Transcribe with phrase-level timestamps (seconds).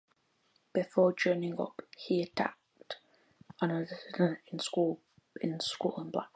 [0.73, 2.95] Before joining up, he attended
[3.61, 3.89] Arnold
[4.59, 4.99] School
[5.39, 6.23] in Blackpool.